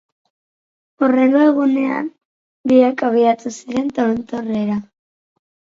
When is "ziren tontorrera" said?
3.61-4.85